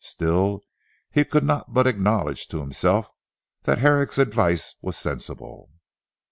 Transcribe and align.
Still, 0.03 0.63
he 1.11 1.23
could 1.23 1.43
not 1.43 1.75
but 1.75 1.85
acknowledge 1.85 2.47
to 2.47 2.59
himself 2.59 3.11
that 3.65 3.77
Herrick's 3.77 4.17
advice 4.17 4.73
was 4.81 4.97
sensible. 4.97 5.69